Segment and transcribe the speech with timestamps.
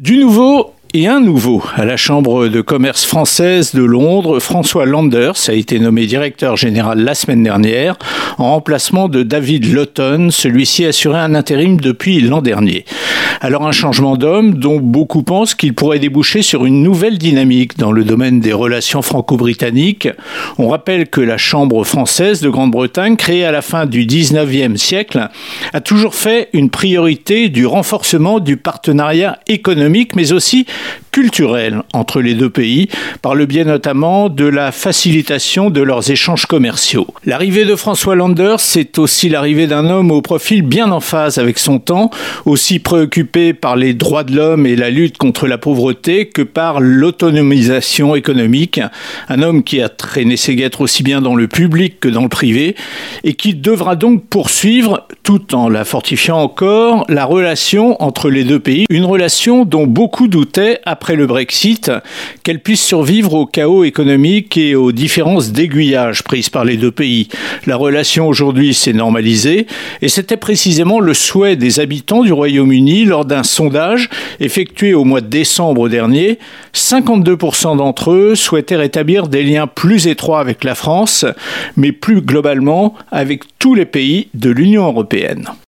[0.00, 5.36] Du nouveau et un nouveau à la Chambre de commerce française de Londres, François Landers
[5.48, 7.96] a été nommé directeur général la semaine dernière
[8.38, 12.84] en remplacement de David Lawton, celui-ci assurait un intérim depuis l'an dernier.
[13.40, 17.92] Alors un changement d'homme dont beaucoup pensent qu'il pourrait déboucher sur une nouvelle dynamique dans
[17.92, 20.08] le domaine des relations franco-britanniques.
[20.58, 25.28] On rappelle que la Chambre française de Grande-Bretagne, créée à la fin du 19e siècle,
[25.72, 30.66] a toujours fait une priorité du renforcement du partenariat économique mais aussi
[31.14, 32.88] culturelle entre les deux pays,
[33.22, 37.06] par le biais notamment de la facilitation de leurs échanges commerciaux.
[37.24, 41.60] L'arrivée de François Landers, c'est aussi l'arrivée d'un homme au profil bien en phase avec
[41.60, 42.10] son temps,
[42.46, 46.80] aussi préoccupé par les droits de l'homme et la lutte contre la pauvreté que par
[46.80, 48.80] l'autonomisation économique.
[49.28, 52.28] Un homme qui a traîné ses guêtres aussi bien dans le public que dans le
[52.28, 52.74] privé
[53.22, 58.58] et qui devra donc poursuivre, tout en la fortifiant encore, la relation entre les deux
[58.58, 61.92] pays, une relation dont beaucoup doutaient après le Brexit,
[62.42, 67.28] qu'elle puisse survivre au chaos économique et aux différences d'aiguillage prises par les deux pays.
[67.66, 69.66] La relation aujourd'hui s'est normalisée
[70.00, 74.08] et c'était précisément le souhait des habitants du Royaume-Uni lors d'un sondage
[74.40, 76.38] effectué au mois de décembre dernier.
[76.74, 81.26] 52% d'entre eux souhaitaient rétablir des liens plus étroits avec la France,
[81.76, 85.48] mais plus globalement avec tous les pays de l'Union européenne.